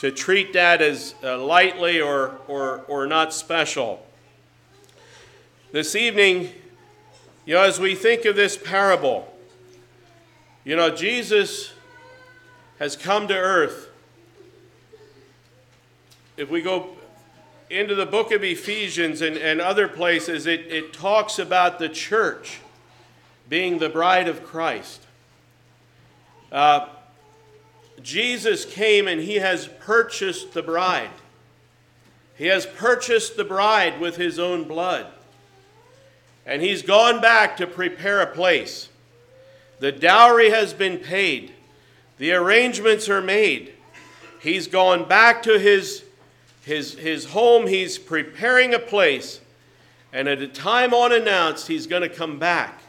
[0.00, 4.04] to treat that as uh, lightly or, or, or not special.
[5.72, 6.50] This evening,
[7.44, 9.32] you know, as we think of this parable,
[10.64, 11.72] you know, Jesus
[12.78, 13.89] has come to earth.
[16.40, 16.96] If we go
[17.68, 22.60] into the book of Ephesians and, and other places, it, it talks about the church
[23.50, 25.02] being the bride of Christ.
[26.50, 26.88] Uh,
[28.00, 31.10] Jesus came and he has purchased the bride.
[32.38, 35.08] He has purchased the bride with his own blood.
[36.46, 38.88] And he's gone back to prepare a place.
[39.80, 41.52] The dowry has been paid,
[42.16, 43.74] the arrangements are made.
[44.40, 46.02] He's gone back to his,
[46.62, 49.40] his, his home, he's preparing a place.
[50.12, 52.80] And at a time unannounced, he's going to come back.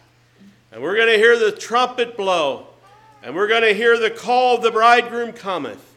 [0.71, 2.67] And we're going to hear the trumpet blow,
[3.21, 5.95] and we're going to hear the call of the bridegroom cometh.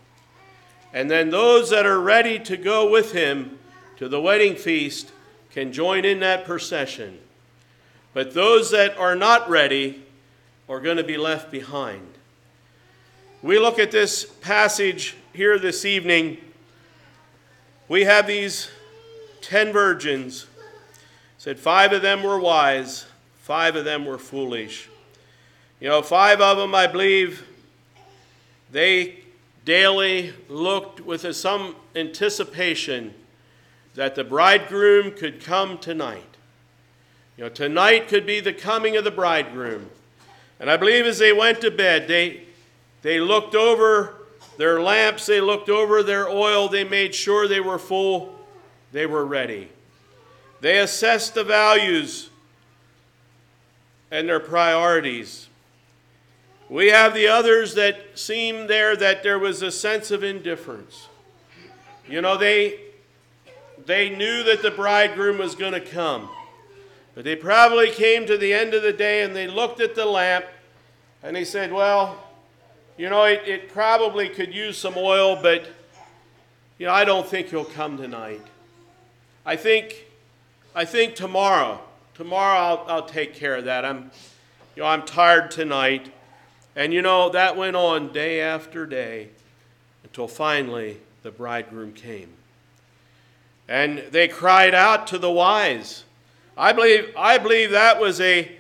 [0.93, 3.59] And then those that are ready to go with him
[3.97, 5.11] to the wedding feast
[5.51, 7.19] can join in that procession.
[8.13, 10.05] But those that are not ready
[10.69, 12.07] are going to be left behind.
[13.43, 16.39] We look at this passage here this evening.
[17.89, 18.71] We have these
[19.41, 20.47] ten virgins.
[21.39, 23.07] Said five of them were wise,
[23.45, 24.89] Five of them were foolish.
[25.79, 27.47] You know, five of them, I believe,
[28.73, 29.19] they
[29.67, 33.13] daily looked with some anticipation
[33.97, 36.39] that the bridegroom could come tonight.
[37.37, 39.91] You know, tonight could be the coming of the bridegroom.
[40.59, 42.45] And I believe as they went to bed, they,
[43.03, 44.24] they looked over
[44.57, 48.35] Their lamps, they looked over their oil, they made sure they were full,
[48.93, 49.69] they were ready.
[50.61, 52.31] They assessed the values
[54.11, 55.49] and their priorities.
[56.69, 61.09] We have the others that seem there that there was a sense of indifference.
[62.09, 62.81] You know, they,
[63.85, 66.29] they knew that the bridegroom was going to come.
[67.15, 70.07] But they probably came to the end of the day and they looked at the
[70.07, 70.47] lamp
[71.23, 72.24] and they said, Well,
[72.97, 75.67] you know, it, it probably could use some oil, but,
[76.79, 78.43] you know, I don't think he'll come tonight.
[79.45, 80.07] I think,
[80.75, 81.81] I think tomorrow,
[82.15, 83.85] tomorrow I'll, I'll take care of that.
[83.85, 84.11] I'm,
[84.77, 86.13] you know, I'm tired tonight.
[86.77, 89.29] And you know, that went on day after day
[90.03, 92.29] until finally the bridegroom came.
[93.69, 96.05] And they cried out to the wise.
[96.57, 98.51] I believe, I believe that was a,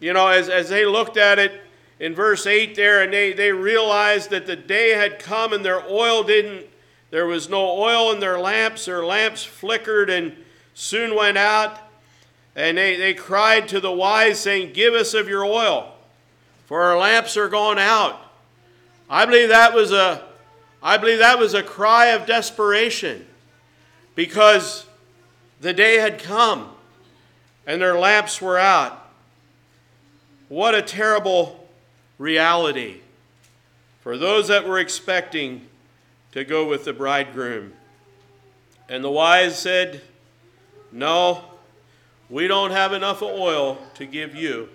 [0.00, 1.62] you know, as, as they looked at it
[2.00, 5.82] in verse 8 there, and they, they realized that the day had come and their
[5.88, 6.66] oil didn't,
[7.10, 8.84] there was no oil in their lamps.
[8.84, 10.36] Their lamps flickered and
[10.74, 11.78] soon went out.
[12.54, 15.94] And they, they cried to the wise, saying, Give us of your oil,
[16.66, 18.20] for our lamps are gone out.
[19.08, 20.22] I believe that was a,
[20.82, 23.26] I believe that was a cry of desperation
[24.14, 24.86] because
[25.60, 26.70] the day had come
[27.66, 29.06] and their lamps were out.
[30.48, 31.57] What a terrible
[32.18, 33.00] reality
[34.00, 35.66] for those that were expecting
[36.32, 37.72] to go with the bridegroom.
[38.88, 40.02] And the wise said,
[40.92, 41.44] No,
[42.28, 44.68] we don't have enough oil to give you.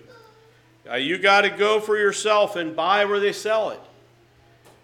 [0.98, 3.80] You got to go for yourself and buy where they sell it.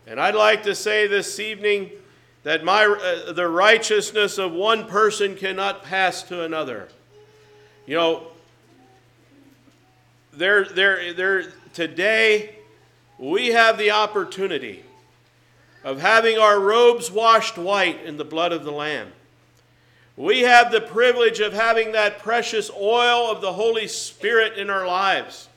[0.06, 1.90] And I'd like to say this evening
[2.42, 6.88] that my, uh, the righteousness of one person cannot pass to another.
[7.86, 8.26] You know,
[10.32, 12.56] there, there, there, today
[13.18, 14.84] we have the opportunity
[15.84, 19.12] of having our robes washed white in the blood of the Lamb.
[20.16, 24.86] We have the privilege of having that precious oil of the Holy Spirit in our
[24.86, 25.48] lives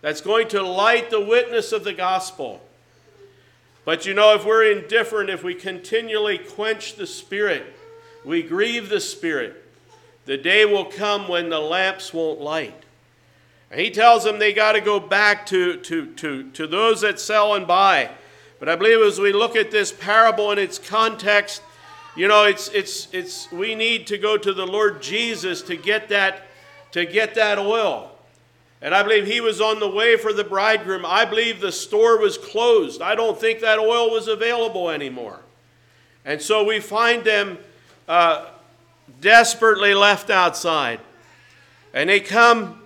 [0.00, 2.60] that's going to light the witness of the gospel.
[3.84, 7.64] But you know, if we're indifferent, if we continually quench the Spirit,
[8.24, 9.64] we grieve the Spirit,
[10.26, 12.84] the day will come when the lamps won't light.
[13.70, 17.20] And he tells them they got to go back to, to, to, to those that
[17.20, 18.10] sell and buy.
[18.58, 21.62] But I believe as we look at this parable in its context,
[22.16, 26.08] you know, it's, it's, it's, we need to go to the Lord Jesus to get
[26.08, 26.42] that,
[26.92, 28.10] to get that oil.
[28.82, 31.04] And I believe he was on the way for the bridegroom.
[31.06, 33.02] I believe the store was closed.
[33.02, 35.40] I don't think that oil was available anymore.
[36.24, 37.58] And so we find them
[38.08, 38.46] uh,
[39.20, 41.00] desperately left outside.
[41.94, 42.79] And they come,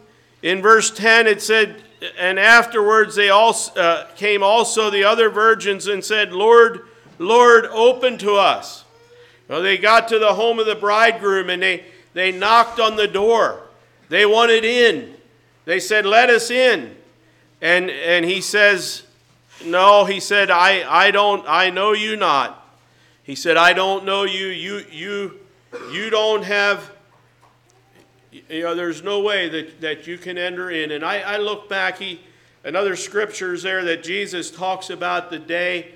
[0.44, 1.82] in verse 10, it said,
[2.18, 6.82] and afterwards they also, uh, came also the other virgins and said, Lord,
[7.18, 8.84] Lord, open to us.
[9.48, 13.08] Well, they got to the home of the bridegroom and they, they knocked on the
[13.08, 13.62] door.
[14.10, 15.14] They wanted in.
[15.64, 16.94] They said, Let us in.
[17.62, 19.04] And, and he says,
[19.64, 22.68] No, he said, I, I don't, I know you not.
[23.22, 24.48] He said, I don't know you.
[24.48, 25.40] You, you
[25.90, 26.92] you don't have,
[28.48, 30.90] you know, there's no way that, that you can enter in.
[30.90, 32.20] And I, I look back, he,
[32.64, 35.92] and other scriptures there that Jesus talks about the day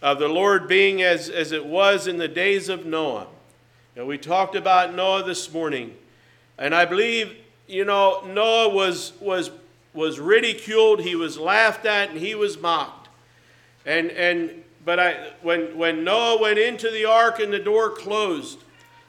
[0.00, 3.26] of the Lord being as, as it was in the days of Noah.
[3.96, 5.96] And we talked about Noah this morning.
[6.58, 7.36] And I believe,
[7.66, 9.50] you know, Noah was, was,
[9.92, 13.08] was ridiculed, he was laughed at, and he was mocked.
[13.84, 18.60] And, and, but I, when, when Noah went into the ark and the door closed,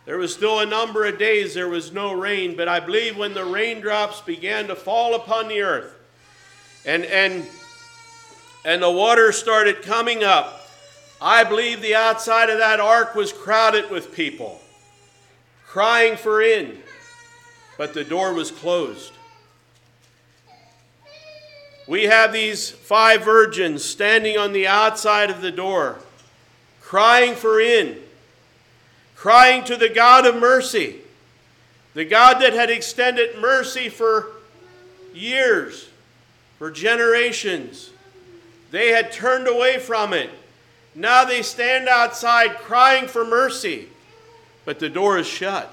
[0.05, 3.33] there was still a number of days there was no rain, but I believe when
[3.33, 5.93] the raindrops began to fall upon the earth
[6.85, 7.45] and, and,
[8.65, 10.67] and the water started coming up,
[11.21, 14.59] I believe the outside of that ark was crowded with people
[15.67, 16.77] crying for in,
[17.77, 19.13] but the door was closed.
[21.87, 25.99] We have these five virgins standing on the outside of the door,
[26.81, 27.97] crying for in
[29.21, 30.95] crying to the God of mercy,
[31.93, 34.29] the God that had extended mercy for
[35.13, 35.89] years,
[36.57, 37.91] for generations.
[38.71, 40.31] They had turned away from it.
[40.95, 43.89] Now they stand outside crying for mercy,
[44.65, 45.71] but the door is shut.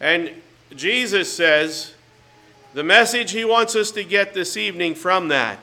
[0.00, 0.30] And
[0.74, 1.92] Jesus says,
[2.72, 5.58] the message he wants us to get this evening from that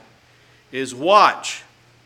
[0.72, 1.64] is watch.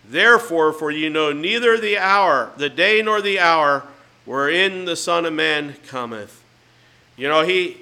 [0.08, 3.84] Therefore, for you know neither the hour, the day nor the hour
[4.26, 6.43] wherein the Son of Man cometh.
[7.15, 7.78] You know, he,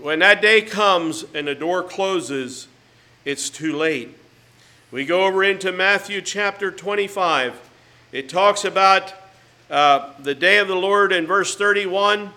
[0.00, 2.68] when that day comes and the door closes,
[3.24, 4.16] it's too late.
[4.90, 7.70] We go over into Matthew chapter 25.
[8.12, 9.14] It talks about
[9.70, 12.30] uh, the day of the Lord in verse 31.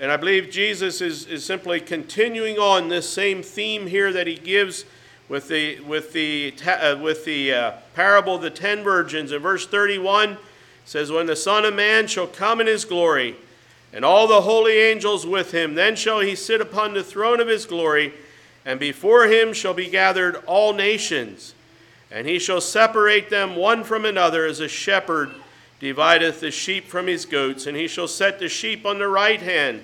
[0.00, 4.34] And I believe Jesus is, is simply continuing on this same theme here that he
[4.34, 4.84] gives
[5.28, 9.30] with the, with the, uh, with the uh, parable of the ten virgins.
[9.30, 10.38] In verse 31,
[10.84, 13.36] says, When the Son of Man shall come in his glory,
[13.92, 17.48] and all the holy angels with him, then shall he sit upon the throne of
[17.48, 18.12] his glory,
[18.64, 21.54] and before him shall be gathered all nations.
[22.10, 25.30] And he shall separate them one from another as a shepherd
[25.80, 27.66] divideth the sheep from his goats.
[27.66, 29.82] And he shall set the sheep on the right hand,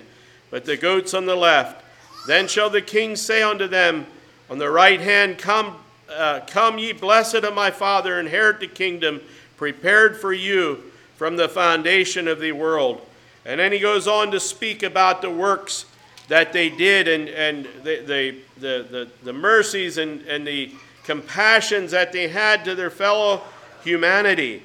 [0.49, 1.83] but the goats on the left.
[2.27, 4.05] Then shall the king say unto them
[4.49, 5.75] on the right hand, Come,
[6.09, 9.21] uh, come ye blessed of my Father, inherit the kingdom
[9.57, 10.83] prepared for you
[11.19, 13.05] from the foundation of the world.
[13.43, 15.83] And then he goes on to speak about the works
[16.29, 20.71] that they did and, and the, the, the, the, mercies and, and the
[21.03, 23.41] compassions that they had to their fellow
[23.83, 24.63] humanity.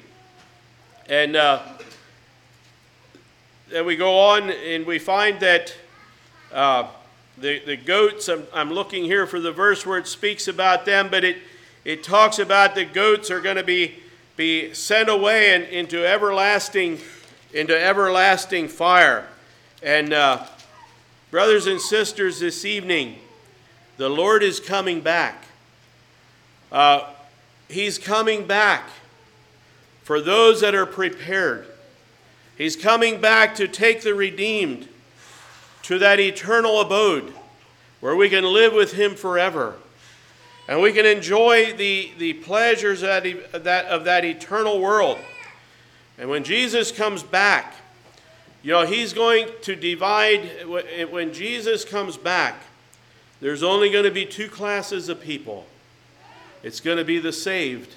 [1.09, 1.61] And uh,
[3.69, 5.75] then we go on and we find that
[6.53, 6.87] uh,
[7.37, 11.09] the, the goats, I'm, I'm looking here for the verse where it speaks about them,
[11.11, 11.35] but it,
[11.83, 13.95] it talks about the goats are going to be,
[14.35, 16.99] be sent away and into everlasting,
[17.53, 19.27] into everlasting fire.
[19.81, 20.45] And uh,
[21.31, 23.17] brothers and sisters, this evening,
[23.97, 25.45] the Lord is coming back.
[26.71, 27.09] Uh,
[27.69, 28.89] he's coming back
[30.03, 31.67] for those that are prepared.
[32.57, 34.87] He's coming back to take the redeemed
[35.83, 37.33] to that eternal abode
[37.99, 39.75] where we can live with Him forever.
[40.67, 45.19] And we can enjoy the, the pleasures of that, that, of that eternal world.
[46.17, 47.75] And when Jesus comes back,
[48.63, 50.65] you know, He's going to divide,
[51.11, 52.55] when Jesus comes back,
[53.41, 55.65] there's only going to be two classes of people
[56.63, 57.93] it's going to be the saved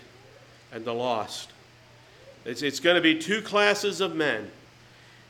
[0.73, 1.51] and the lost.
[2.45, 4.51] It's, it's going to be two classes of men.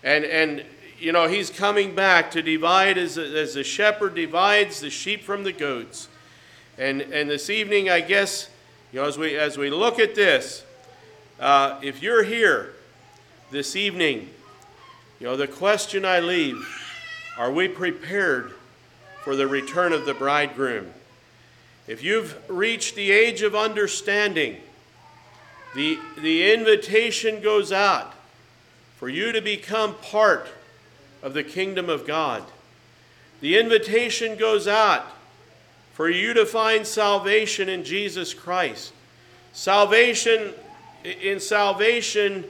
[0.03, 0.65] And, and
[0.99, 5.45] you know, he's coming back to divide as, as the shepherd divides the sheep from
[5.45, 6.09] the goats.
[6.79, 8.49] And, and this evening, I guess,
[8.93, 10.63] you know, as we, as we look at this,
[11.41, 12.73] uh, if you're here
[13.51, 14.31] this evening,
[15.19, 16.65] you know, the question I leave
[17.37, 18.53] are we prepared
[19.23, 20.93] for the return of the bridegroom?
[21.89, 24.59] If you've reached the age of understanding,
[25.75, 28.15] the, the invitation goes out
[28.99, 30.47] for you to become part
[31.25, 32.45] of the kingdom of God.
[33.41, 35.05] The invitation goes out
[35.99, 38.93] for you to find salvation in Jesus Christ.
[39.53, 40.55] Salvation,
[41.03, 42.45] in salvation,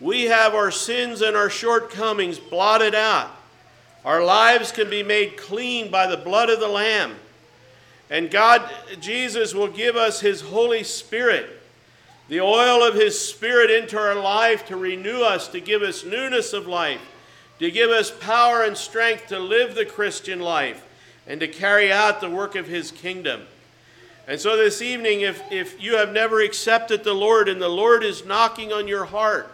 [0.00, 3.30] we have our sins and our shortcomings blotted out.
[4.04, 7.14] Our lives can be made clean by the blood of the Lamb.
[8.10, 8.70] And God,
[9.00, 11.48] Jesus, will give us His Holy Spirit,
[12.28, 16.52] the oil of His Spirit into our life to renew us, to give us newness
[16.52, 17.00] of life,
[17.60, 20.84] to give us power and strength to live the Christian life,
[21.30, 23.42] and to carry out the work of His kingdom.
[24.26, 28.02] And so this evening, if, if you have never accepted the Lord and the Lord
[28.02, 29.48] is knocking on your heart,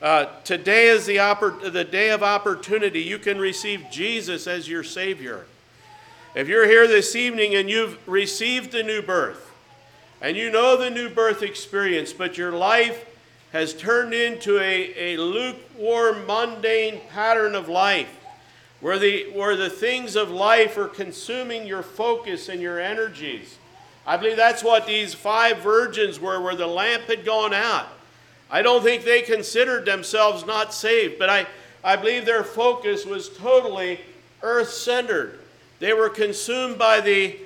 [0.00, 3.02] uh, today is the, oppor- the day of opportunity.
[3.02, 5.44] You can receive Jesus as your Savior.
[6.34, 9.52] If you're here this evening and you've received the new birth,
[10.22, 13.04] and you know the new birth experience, but your life
[13.52, 18.08] has turned into a, a lukewarm, mundane pattern of life,
[18.80, 23.56] where the, where the things of life are consuming your focus and your energies.
[24.06, 27.88] I believe that's what these five virgins were, where the lamp had gone out.
[28.50, 31.46] I don't think they considered themselves not saved, but I,
[31.82, 34.00] I believe their focus was totally
[34.42, 35.40] earth centered.
[35.80, 37.36] They were consumed by the,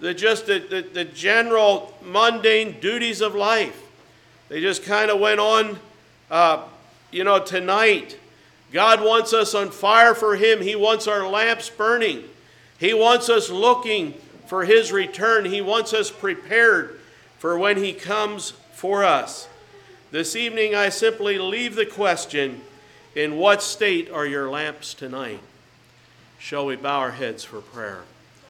[0.00, 3.82] the just the, the, the general mundane duties of life.
[4.48, 5.78] They just kind of went on,
[6.30, 6.62] uh,
[7.10, 8.18] you know, tonight.
[8.72, 10.60] God wants us on fire for Him.
[10.60, 12.24] He wants our lamps burning.
[12.78, 14.14] He wants us looking
[14.46, 15.44] for His return.
[15.44, 16.98] He wants us prepared
[17.38, 19.48] for when He comes for us.
[20.10, 22.60] This evening, I simply leave the question
[23.14, 25.40] in what state are your lamps tonight?
[26.38, 28.02] Shall we bow our heads for prayer?